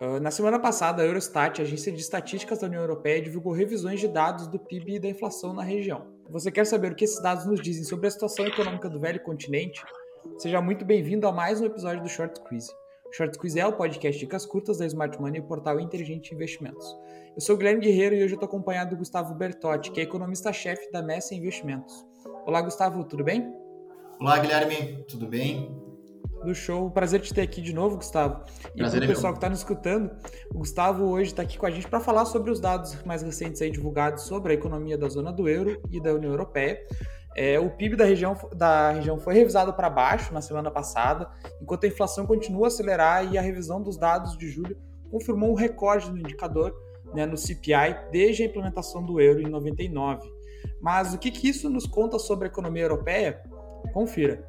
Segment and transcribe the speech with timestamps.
[0.00, 3.98] Uh, na semana passada, a Eurostat, a agência de estatísticas da União Europeia, divulgou revisões
[3.98, 6.06] de dados do PIB e da inflação na região.
[6.30, 9.20] Você quer saber o que esses dados nos dizem sobre a situação econômica do velho
[9.20, 9.82] continente?
[10.38, 12.68] Seja muito bem-vindo a mais um episódio do Short Quiz.
[13.10, 16.32] Short Quiz é o podcast de dicas curtas da Smart Money e o portal Inteligente
[16.32, 16.86] Investimentos.
[17.34, 20.92] Eu sou o Guilherme Guerreiro e hoje estou acompanhado do Gustavo Bertotti, que é economista-chefe
[20.92, 22.06] da Messa Investimentos.
[22.46, 23.52] Olá, Gustavo, tudo bem?
[24.20, 25.87] Olá, Guilherme, tudo bem?
[26.44, 26.90] Do show.
[26.90, 28.44] Prazer te ter aqui de novo, Gustavo.
[28.74, 30.10] E para o é pessoal que está nos escutando,
[30.54, 33.60] o Gustavo hoje está aqui com a gente para falar sobre os dados mais recentes
[33.62, 36.78] aí divulgados sobre a economia da zona do euro e da União Europeia.
[37.36, 41.30] É, o PIB da região, da região foi revisado para baixo na semana passada,
[41.62, 44.76] enquanto a inflação continua a acelerar e a revisão dos dados de julho
[45.10, 46.74] confirmou um recorde no indicador
[47.14, 50.28] né, no CPI desde a implementação do euro em 99.
[50.80, 53.42] Mas o que, que isso nos conta sobre a economia europeia?
[53.92, 54.44] Confira.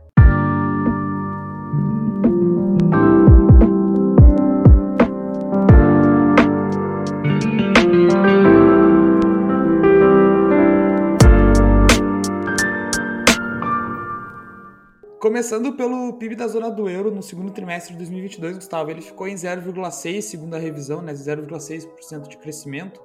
[15.30, 19.28] Começando pelo PIB da zona do euro no segundo trimestre de 2022, Gustavo, ele ficou
[19.28, 23.00] em 0,6, segundo a revisão, né, 0,6% de crescimento.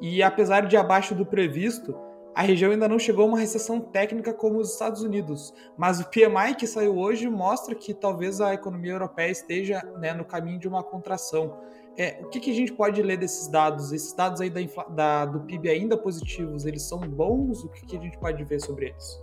[0.00, 1.96] E apesar de abaixo do previsto,
[2.34, 5.54] a região ainda não chegou a uma recessão técnica como os Estados Unidos.
[5.76, 10.24] Mas o PMI que saiu hoje mostra que talvez a economia europeia esteja né, no
[10.24, 11.60] caminho de uma contração.
[11.96, 13.92] É, o que, que, a gente pode ler desses dados?
[13.92, 17.62] Esses dados aí da, da, do PIB ainda positivos, eles são bons?
[17.62, 19.22] O que, que a gente pode ver sobre eles?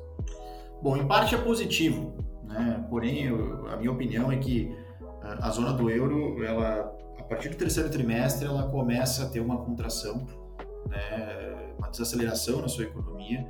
[0.81, 2.34] Bom, em parte é positivo.
[2.47, 2.85] Né?
[2.89, 4.75] Porém, eu, a minha opinião é que
[5.21, 9.39] a, a zona do euro, ela, a partir do terceiro trimestre, ela começa a ter
[9.39, 10.25] uma contração,
[10.89, 11.73] né?
[11.77, 13.45] uma desaceleração na sua economia,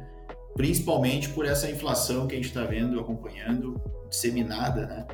[0.55, 3.79] principalmente por essa inflação que a gente está vendo, acompanhando,
[4.09, 5.07] disseminada, né?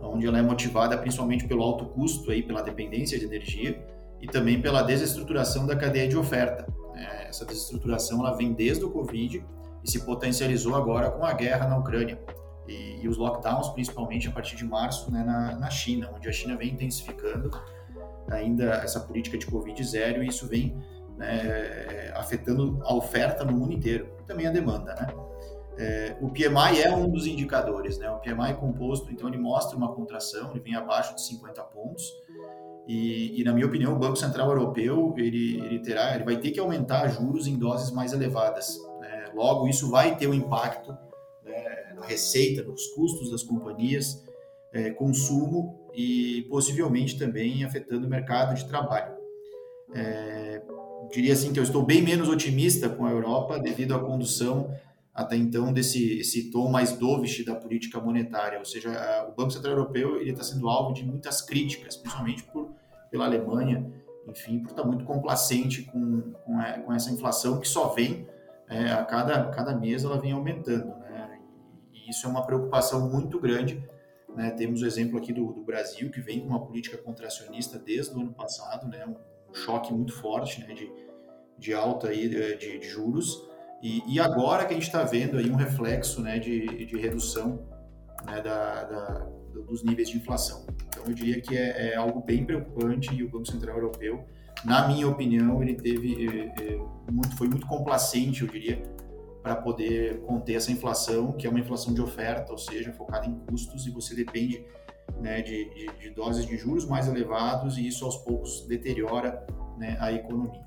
[0.00, 3.84] onde ela é motivada principalmente pelo alto custo, aí, pela dependência de energia
[4.20, 6.66] e também pela desestruturação da cadeia de oferta.
[6.94, 7.26] Né?
[7.28, 9.44] Essa desestruturação ela vem desde o Covid
[9.82, 12.18] e se potencializou agora com a guerra na Ucrânia
[12.66, 16.32] e, e os lockdowns, principalmente a partir de março, né, na, na China, onde a
[16.32, 17.50] China vem intensificando
[18.30, 20.76] ainda essa política de Covid zero e isso vem
[21.16, 25.06] né, afetando a oferta no mundo inteiro e também a demanda, né?
[25.76, 28.08] É, o PMI é um dos indicadores, né?
[28.08, 32.12] O PMI é composto, então ele mostra uma contração, ele vem abaixo de 50 pontos
[32.86, 36.52] e, e na minha opinião o Banco Central Europeu ele, ele terá, ele vai ter
[36.52, 38.78] que aumentar juros em doses mais elevadas.
[39.00, 39.24] Né?
[39.34, 40.96] Logo isso vai ter um impacto
[41.94, 44.22] na receita, nos custos das companhias,
[44.72, 49.14] é, consumo e possivelmente também afetando o mercado de trabalho.
[49.94, 50.62] É,
[51.12, 54.74] diria assim que eu estou bem menos otimista com a Europa devido à condução
[55.14, 59.52] até então desse esse tom mais dovish da política monetária, ou seja, a, o Banco
[59.52, 62.74] Central Europeu ele está sendo alvo de muitas críticas, principalmente por,
[63.10, 63.88] pela Alemanha,
[64.26, 68.26] enfim, por estar tá muito complacente com, com, a, com essa inflação que só vem
[68.68, 70.86] é, a cada, cada mês ela vem aumentando.
[70.98, 71.03] Né?
[72.08, 73.82] Isso é uma preocupação muito grande.
[74.34, 74.50] Né?
[74.50, 78.20] Temos o exemplo aqui do, do, Brasil, que vem com uma política contracionista desde o
[78.20, 79.06] ano passado, né?
[79.06, 80.74] um choque muito forte né?
[80.74, 80.90] de,
[81.58, 83.48] de alta aí de, de juros,
[83.82, 86.38] e, e, agora que a gente está vendo aí um reflexo né?
[86.38, 87.68] de, de redução
[88.24, 88.40] né?
[88.40, 89.28] da, da,
[89.66, 90.66] dos níveis de inflação.
[90.88, 94.24] Então, eu diria que é, é, algo bem preocupante e o Banco Central Europeu,
[94.64, 98.82] na minha opinião, ele teve é, é, muito, foi muito complacente, eu diria,
[99.44, 103.34] para poder conter essa inflação, que é uma inflação de oferta, ou seja, focada em
[103.40, 104.64] custos, e você depende
[105.20, 109.46] né, de, de, de, doses de juros mais elevados, e isso aos poucos deteriora
[109.76, 110.64] né, a economia.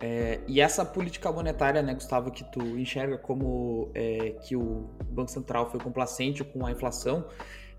[0.00, 5.30] É, e essa política monetária, né, Gustavo, que tu enxerga como é, que o Banco
[5.30, 7.26] Central foi complacente com a inflação,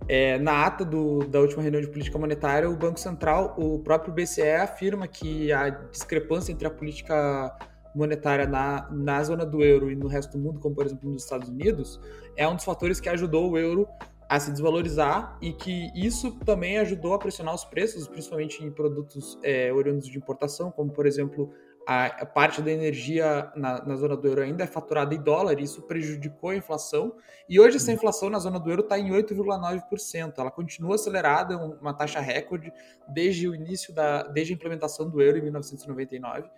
[0.08, 4.14] é, na ata do, da última reunião de política monetária, o Banco Central, o próprio
[4.14, 7.58] BCE afirma que a discrepância entre a política
[7.98, 11.24] monetária na, na zona do euro e no resto do mundo, como por exemplo nos
[11.24, 12.00] Estados Unidos,
[12.36, 13.88] é um dos fatores que ajudou o euro
[14.30, 19.38] a se desvalorizar e que isso também ajudou a pressionar os preços, principalmente em produtos
[19.42, 21.52] é, oriundos de importação, como por exemplo
[21.88, 25.64] a, parte da energia na, na, zona do euro ainda é faturada em dólar, e
[25.64, 27.16] isso prejudicou a inflação.
[27.48, 30.34] E hoje essa inflação na zona do euro está em 8,9%.
[30.38, 32.74] Ela continua acelerada, uma taxa recorde
[33.08, 36.50] desde o início da, desde a implementação do euro em 1999.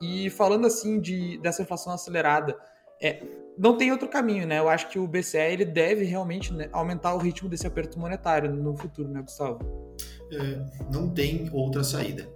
[0.00, 2.56] E falando assim de dessa inflação acelerada,
[3.00, 3.22] é,
[3.56, 4.58] não tem outro caminho, né?
[4.58, 8.52] Eu acho que o BCE ele deve realmente né, aumentar o ritmo desse aperto monetário
[8.52, 9.94] no futuro, né, Gustavo?
[10.30, 10.60] É,
[10.92, 12.28] não tem outra saída.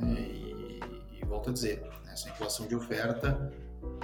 [0.00, 0.20] Né?
[0.20, 0.80] E,
[1.20, 1.82] e, volto a dizer,
[2.12, 3.52] essa inflação de oferta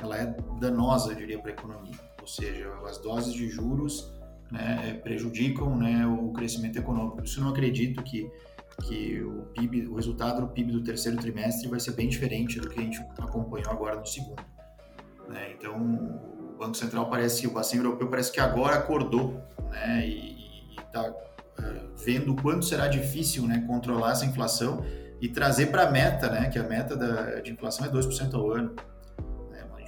[0.03, 1.95] ela é danosa, eu diria, para a economia.
[2.21, 4.13] Ou seja, as doses de juros
[4.51, 7.23] né, prejudicam né, o crescimento econômico.
[7.23, 8.31] Isso eu não acredito que
[8.83, 12.69] que o PIB, o resultado do PIB do terceiro trimestre vai ser bem diferente do
[12.69, 14.43] que a gente acompanhou agora no segundo.
[15.29, 15.53] Né?
[15.53, 15.77] Então,
[16.55, 20.07] o Banco Central parece, o Bacen Europeu parece que agora acordou, né?
[20.07, 21.15] E está uh,
[21.59, 24.85] é, vendo o quanto será difícil, né, controlar essa inflação
[25.21, 28.51] e trazer para a meta, né, que a meta da, de inflação é 2% ao
[28.51, 28.75] ano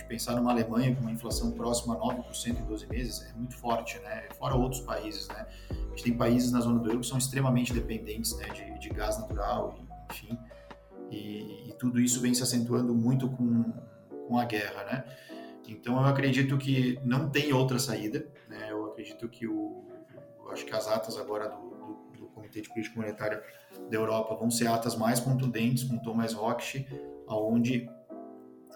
[0.07, 3.99] pensar numa Alemanha com uma inflação próxima a 9% em 12 meses é muito forte,
[4.01, 4.29] né?
[4.39, 5.47] Fora outros países, né?
[5.71, 8.89] A gente tem países na zona do euro que são extremamente dependentes né, de, de
[8.91, 9.79] gás natural,
[10.11, 10.39] enfim,
[11.11, 13.73] e, e, tudo isso vem se acentuando muito com,
[14.29, 15.05] com a guerra, né?
[15.69, 18.69] Então eu acredito que não tem outra saída, né?
[18.71, 19.85] Eu acredito que o,
[20.45, 23.43] eu acho que as atas agora do, do, do Comitê de Política Monetária
[23.89, 26.87] da Europa vão ser atas mais contundentes, com tom mais hawkish,
[27.29, 27.89] aonde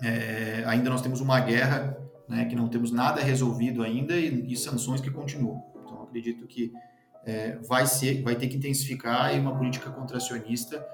[0.03, 1.97] é, ainda nós temos uma guerra,
[2.29, 5.63] né, que não temos nada resolvido ainda e, e sanções que continuam.
[5.77, 6.73] Então, acredito que
[7.25, 10.85] é, vai ser, vai ter que intensificar uma política contracionista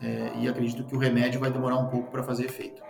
[0.00, 2.82] é, e acredito que o remédio vai demorar um pouco para fazer efeito.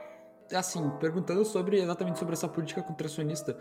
[0.52, 3.56] Assim, perguntando sobre exatamente sobre essa política contracionista,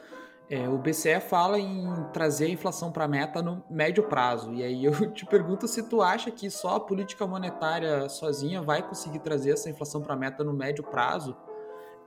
[0.50, 4.52] é, o BCE fala em trazer a inflação para a meta no médio prazo.
[4.54, 8.82] E aí eu te pergunto se tu acha que só a política monetária sozinha vai
[8.82, 11.38] conseguir trazer essa inflação para a meta no médio prazo?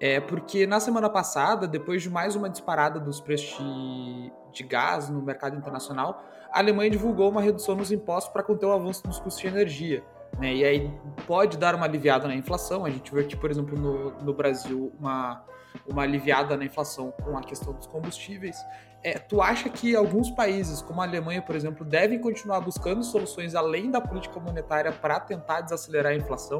[0.04, 5.08] É porque na semana passada, depois de mais uma disparada dos preços de, de gás
[5.08, 9.20] no mercado internacional, a Alemanha divulgou uma redução nos impostos para conter o avanço dos
[9.20, 10.02] custos de energia.
[10.40, 10.54] Né?
[10.54, 10.92] E aí
[11.24, 12.84] pode dar uma aliviada na inflação.
[12.84, 15.44] A gente vê aqui, por exemplo, no, no Brasil, uma,
[15.86, 18.56] uma aliviada na inflação com a questão dos combustíveis.
[19.04, 23.54] É, tu acha que alguns países, como a Alemanha, por exemplo, devem continuar buscando soluções
[23.54, 26.58] além da política monetária para tentar desacelerar a inflação?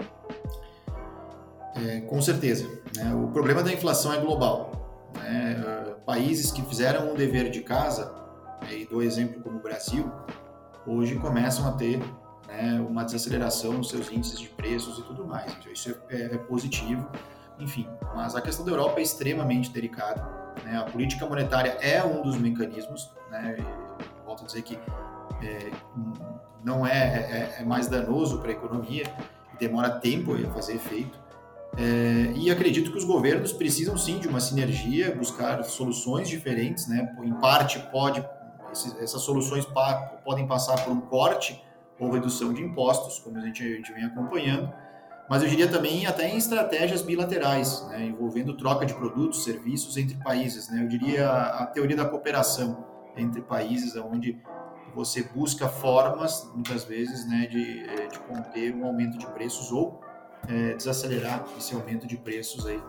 [1.75, 2.69] É, com certeza.
[2.97, 3.15] Né?
[3.15, 5.11] O problema da inflação é global.
[5.15, 5.95] Né?
[6.05, 8.13] Países que fizeram um dever de casa,
[8.71, 10.11] e dou exemplo como o Brasil,
[10.87, 11.99] hoje começam a ter
[12.49, 15.53] né, uma desaceleração nos seus índices de preços e tudo mais.
[15.59, 17.09] Então, isso é, é, é positivo.
[17.59, 20.27] Enfim, mas a questão da Europa é extremamente delicada.
[20.65, 20.77] Né?
[20.77, 23.11] A política monetária é um dos mecanismos.
[23.31, 23.57] Né?
[24.25, 24.79] Volto a dizer que
[25.43, 25.71] é,
[26.65, 29.05] não é, é, é mais danoso para a economia,
[29.59, 31.21] demora tempo a fazer efeito.
[31.77, 37.15] É, e acredito que os governos precisam sim de uma sinergia, buscar soluções diferentes, né?
[37.23, 38.25] Em parte pode
[39.01, 39.67] essas soluções
[40.25, 41.63] podem passar por um corte
[42.01, 44.73] ou redução de impostos, como a gente, a gente vem acompanhando,
[45.29, 48.07] mas eu diria também até em estratégias bilaterais, né?
[48.07, 50.83] envolvendo troca de produtos, serviços entre países, né?
[50.83, 52.85] Eu diria a, a teoria da cooperação
[53.17, 54.41] entre países, onde
[54.95, 60.01] você busca formas, muitas vezes, né, de, de conter um aumento de preços ou
[60.49, 62.83] é, desacelerar esse aumento de preços aí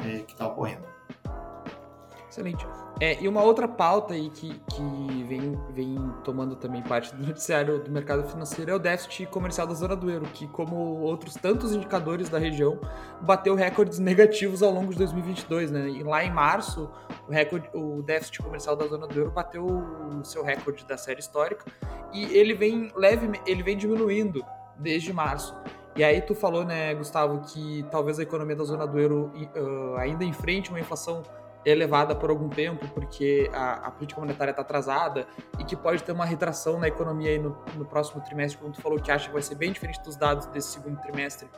[0.00, 0.94] é, que está ocorrendo.
[2.34, 2.66] Excelente.
[3.00, 7.78] É, e uma outra pauta aí que, que vem, vem tomando também parte do noticiário
[7.78, 11.72] do mercado financeiro é o déficit comercial da zona do euro, que, como outros tantos
[11.72, 12.80] indicadores da região,
[13.20, 15.70] bateu recordes negativos ao longo de 2022.
[15.70, 15.88] Né?
[15.90, 16.90] E lá em março,
[17.28, 21.20] o, recorde, o déficit comercial da zona do euro bateu o seu recorde da série
[21.20, 21.64] histórica
[22.12, 24.44] e ele vem leve, ele vem diminuindo
[24.76, 25.54] desde março.
[25.96, 29.96] E aí tu falou, né, Gustavo, que talvez a economia da zona do euro uh,
[29.96, 31.22] ainda enfrente uma inflação
[31.64, 35.26] elevada por algum tempo, porque a, a política monetária está atrasada
[35.58, 39.00] e que pode ter uma retração na economia no, no, próximo trimestre, como tu falou
[39.00, 41.48] que acha que vai ser bem diferente dos dados desse segundo trimestre.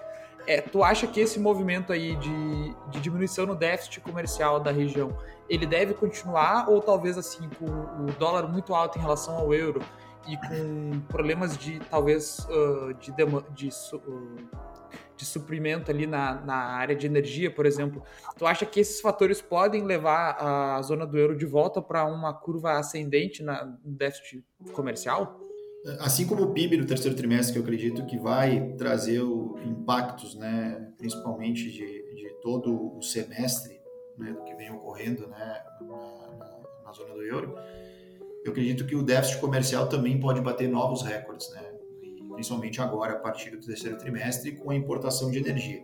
[0.47, 5.17] É, tu acha que esse movimento aí de, de diminuição no déficit comercial da região,
[5.49, 9.81] ele deve continuar ou talvez assim, com o dólar muito alto em relação ao euro
[10.29, 14.49] e com problemas de talvez uh, de, de, uh,
[15.17, 18.03] de suprimento ali na, na área de energia, por exemplo.
[18.37, 22.35] Tu acha que esses fatores podem levar a zona do euro de volta para uma
[22.35, 25.41] curva ascendente na, no déficit comercial?
[26.01, 29.23] Assim como o PIB do terceiro trimestre, que eu acredito que vai trazer
[29.65, 33.81] impactos, né, principalmente de, de todo o semestre
[34.19, 35.97] né, do que vem ocorrendo né, na,
[36.39, 37.55] na, na zona do euro,
[38.48, 41.62] eu acredito que o déficit comercial também pode bater novos recordes, né?
[42.32, 45.82] principalmente agora, a partir do terceiro trimestre, com a importação de energia.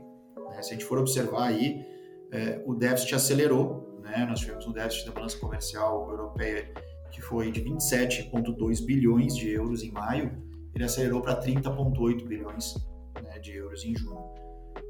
[0.51, 0.63] Né?
[0.63, 1.85] Se a gente for observar aí,
[2.31, 4.27] é, o déficit acelerou, né?
[4.29, 6.73] nós tivemos um déficit da balança comercial europeia
[7.11, 10.33] que foi de 27,2 bilhões de euros em maio,
[10.75, 12.75] ele acelerou para 30,8 bilhões
[13.23, 14.25] né, de euros em junho.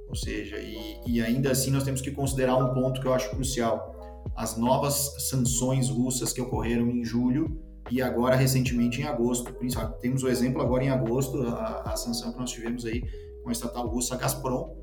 [0.09, 3.31] Ou seja, e, e ainda assim nós temos que considerar um ponto que eu acho
[3.31, 4.02] crucial
[4.37, 7.61] as novas sanções russas que ocorreram em julho
[7.91, 9.53] e agora recentemente em agosto.
[10.01, 13.03] Temos o exemplo agora em agosto, a, a sanção que nós tivemos aí
[13.43, 14.75] com a estatal russa Gazprom,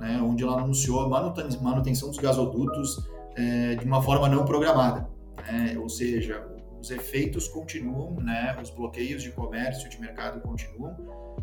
[0.00, 5.08] né, onde ela anunciou a manutenção dos gasodutos é, de uma forma não programada.
[5.46, 6.46] Né, ou seja,
[6.80, 10.96] os efeitos continuam, né, os bloqueios de comércio, de mercado continuam,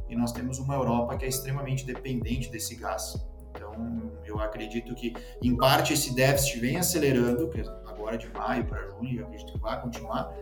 [0.09, 3.15] e nós temos uma Europa que é extremamente dependente desse gás.
[3.81, 7.49] Então, eu acredito que, em parte, esse déficit vem acelerando,
[7.85, 10.33] agora de maio para junho, eu acredito que vai continuar,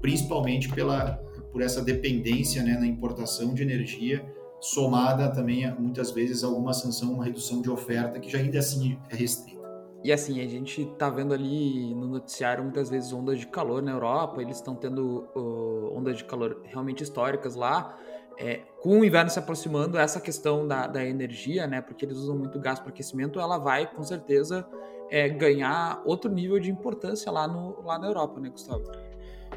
[0.00, 1.12] principalmente pela,
[1.52, 4.24] por essa dependência né, na importação de energia,
[4.60, 9.16] somada também, muitas vezes, alguma sanção, uma redução de oferta, que já ainda assim é
[9.16, 9.58] restrita.
[10.02, 13.90] E assim, a gente tá vendo ali no noticiário muitas vezes ondas de calor na
[13.90, 17.98] Europa, eles estão tendo uh, ondas de calor realmente históricas lá.
[18.40, 22.38] É, com o inverno se aproximando, essa questão da, da energia, né, porque eles usam
[22.38, 24.64] muito gás para aquecimento, ela vai com certeza
[25.10, 28.84] é, ganhar outro nível de importância lá, no, lá na Europa, né, Gustavo?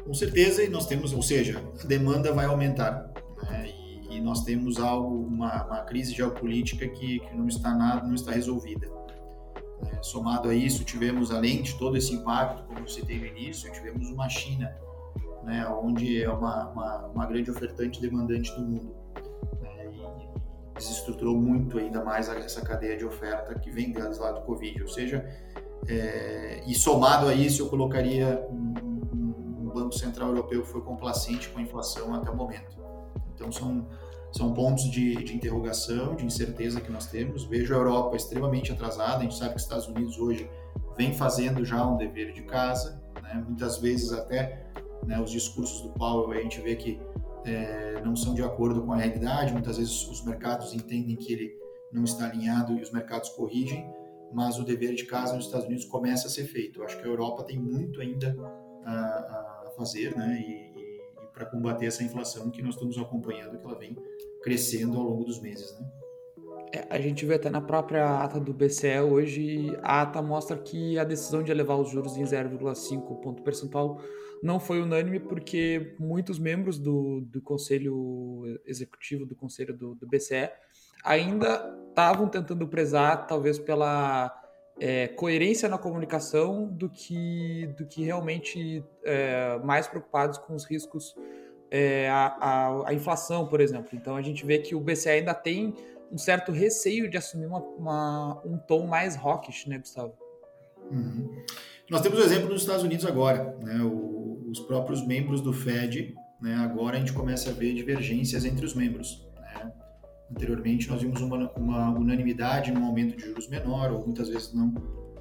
[0.04, 3.08] Com certeza, e nós temos, ou seja, a demanda vai aumentar.
[3.44, 8.04] Né, e, e, nós temos algo, uma, uma crise geopolítica que, que não está nada,
[8.04, 8.90] não está resolvida.
[9.92, 13.70] É, somado a isso, tivemos, além de todo esse impacto, como você teve no início,
[13.70, 14.74] tivemos uma China,
[15.42, 18.94] né, onde é uma, uma, uma grande ofertante e demandante do mundo.
[19.60, 19.90] Né,
[20.74, 24.82] e desestruturou muito ainda mais essa cadeia de oferta que vem delas lá do Covid.
[24.82, 25.24] Ou seja,
[25.88, 28.74] é, e somado a isso, eu colocaria um,
[29.12, 32.76] um, um Banco Central Europeu que foi complacente com a inflação até o momento.
[33.34, 33.86] Então, são
[34.32, 37.44] são pontos de, de interrogação, de incerteza que nós temos.
[37.44, 40.50] Vejo a Europa extremamente atrasada, a gente sabe que os Estados Unidos hoje
[40.96, 43.44] vem fazendo já um dever de casa, né?
[43.46, 44.66] muitas vezes até
[45.06, 47.00] né, os discursos do Powell a gente vê que
[47.44, 51.58] é, não são de acordo com a realidade, muitas vezes os mercados entendem que ele
[51.92, 53.86] não está alinhado e os mercados corrigem,
[54.32, 56.80] mas o dever de casa nos Estados Unidos começa a ser feito.
[56.80, 58.34] Eu acho que a Europa tem muito ainda
[58.84, 58.92] a,
[59.66, 60.40] a fazer, né?
[60.40, 60.72] E,
[61.32, 63.96] para combater essa inflação que nós estamos acompanhando, que ela vem
[64.42, 65.90] crescendo ao longo dos meses, né?
[66.72, 70.98] É, a gente vê até na própria ata do BCE hoje, a ata mostra que
[70.98, 74.00] a decisão de elevar os juros em 0,5 ponto percentual
[74.42, 80.50] não foi unânime porque muitos membros do, do conselho executivo, do conselho do, do BCE,
[81.04, 84.34] ainda estavam tentando prezar, talvez pela
[84.80, 91.14] é, coerência na comunicação do que, do que realmente é, mais preocupados com os riscos,
[91.70, 93.90] é, a, a, a, inflação, por exemplo.
[93.92, 95.74] Então a gente vê que o BCE ainda tem
[96.12, 100.12] um certo receio de assumir uma, uma, um tom mais hawkish, né, Gustavo?
[100.90, 101.42] Uhum.
[101.90, 106.14] Nós temos o exemplo nos Estados Unidos agora, né, o, os próprios membros do Fed,
[106.40, 109.26] né, agora a gente começa a ver divergências entre os membros.
[110.30, 114.72] Anteriormente, nós vimos uma, uma unanimidade no aumento de juros menor, ou muitas vezes não,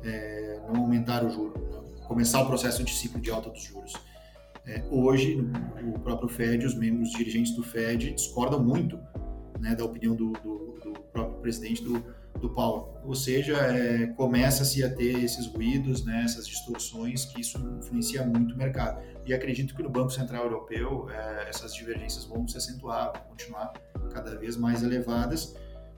[0.04, 2.06] é, não aumentar o juro, né?
[2.08, 3.94] começar o processo de ciclo de alta dos juros.
[4.66, 5.38] É, hoje,
[5.94, 8.98] o próprio Fed, os membros dirigentes do Fed discordam muito
[9.60, 10.71] né, da opinião do, do,
[11.12, 12.04] próprio presidente do,
[12.40, 12.98] do Powell.
[13.04, 18.54] Ou seja, é, começa-se a ter esses ruídos, né, essas distorções, que isso influencia muito
[18.54, 19.02] o mercado.
[19.26, 23.74] E acredito que no Banco Central Europeu é, essas divergências vão se acentuar, vão continuar
[24.14, 25.56] cada vez mais elevadas,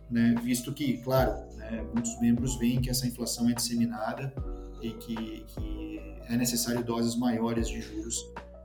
[0.10, 4.34] né, visto que, claro, né, muitos membros veem que essa inflação é disseminada
[4.82, 8.18] e que, que é necessário doses maiores de juros,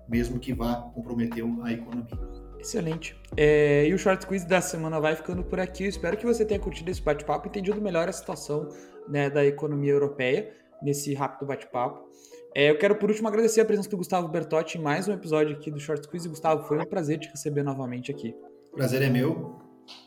[0.08, 2.47] mesmo que vá comprometer a economia.
[2.60, 3.16] Excelente.
[3.36, 5.84] É, e o Short Quiz da semana vai ficando por aqui.
[5.84, 8.68] Eu espero que você tenha curtido esse bate-papo e entendido melhor a situação
[9.08, 12.08] né, da economia europeia nesse rápido bate-papo.
[12.54, 15.54] É, eu quero, por último, agradecer a presença do Gustavo Bertotti em mais um episódio
[15.54, 16.26] aqui do Short Quiz.
[16.26, 18.34] Gustavo, foi um prazer te receber novamente aqui.
[18.74, 19.60] Prazer é meu.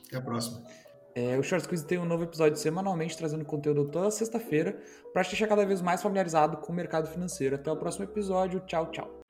[0.07, 0.61] Até a próxima.
[1.13, 4.77] É, o Short Quiz tem um novo episódio semanalmente, trazendo conteúdo toda sexta-feira,
[5.13, 7.55] para te deixar cada vez mais familiarizado com o mercado financeiro.
[7.55, 8.61] Até o próximo episódio.
[8.61, 9.20] Tchau, tchau.